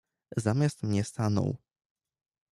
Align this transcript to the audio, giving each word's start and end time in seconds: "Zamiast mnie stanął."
"Zamiast 0.37 0.83
mnie 0.83 1.03
stanął." 1.03 1.57